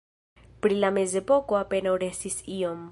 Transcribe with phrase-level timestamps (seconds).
[0.65, 2.79] Pri la mezepoko apenaŭ restis iom.